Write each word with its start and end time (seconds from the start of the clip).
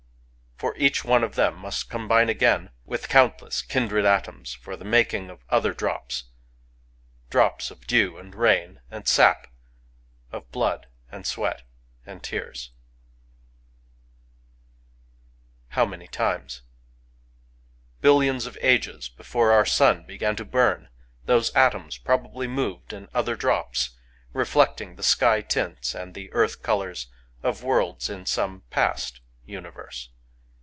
For 0.57 0.77
each 0.77 1.03
one 1.03 1.23
of 1.23 1.33
them 1.33 1.55
must 1.55 1.89
combine 1.89 2.29
again 2.29 2.69
with 2.85 3.09
countless 3.09 3.63
kindred 3.63 4.05
atoms 4.05 4.53
for 4.53 4.75
the 4.75 4.85
making 4.85 5.31
of 5.31 5.43
other 5.49 5.73
drops,— 5.73 6.25
drops 7.31 7.71
of 7.71 7.87
dew 7.87 8.19
and 8.19 8.35
rain 8.35 8.79
and 8.91 9.07
sap, 9.07 9.47
of 10.31 10.51
blood 10.51 10.85
and 11.11 11.25
sweat 11.25 11.63
and 12.05 12.21
tears...• 12.21 12.69
Digitized 15.71 15.73
by 15.73 15.73
Googk 15.73 15.73
A 15.73 15.73
DROP 15.73 15.73
OF 15.73 15.73
DEW 15.73 15.75
175 15.75 15.75
How 15.75 15.85
many 15.87 16.07
times? 16.07 16.61
Billions 18.01 18.45
of 18.45 18.57
ages 18.61 19.09
before 19.09 19.51
our 19.51 19.65
sun 19.65 20.05
b^n 20.05 20.37
to 20.37 20.45
burn, 20.45 20.89
those 21.25 21.51
atoms 21.55 21.97
probably 21.97 22.45
moved 22.45 22.93
in 22.93 23.09
other 23.15 23.35
drops, 23.35 23.97
reflecting 24.31 24.95
the 24.95 25.01
sky 25.01 25.41
tints 25.41 25.95
and 25.95 26.13
the 26.13 26.31
earth 26.33 26.61
colours 26.61 27.07
of 27.41 27.63
worlds 27.63 28.11
in 28.11 28.27
some 28.27 28.61
past 28.69 29.21
universe. 29.43 30.09